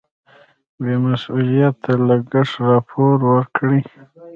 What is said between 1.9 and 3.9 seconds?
لګښت راپور ورکړي.